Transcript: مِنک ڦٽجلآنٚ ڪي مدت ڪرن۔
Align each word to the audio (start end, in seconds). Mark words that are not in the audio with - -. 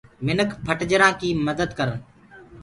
مِنک 0.25 0.49
ڦٽجلآنٚ 0.65 1.17
ڪي 1.19 1.29
مدت 1.47 1.69
ڪرن۔ 1.79 1.97